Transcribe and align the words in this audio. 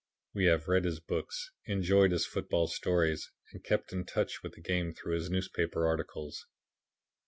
We 0.33 0.45
have 0.45 0.67
read 0.67 0.83
his 0.85 0.99
books, 0.99 1.51
enjoyed 1.67 2.09
his 2.09 2.25
football 2.25 2.65
stories, 2.65 3.29
and 3.53 3.63
kept 3.63 3.93
in 3.93 4.03
touch 4.03 4.41
with 4.41 4.53
the 4.53 4.61
game 4.61 4.95
through 4.95 5.13
his 5.13 5.29
newspaper 5.29 5.85
articles. 5.85 6.47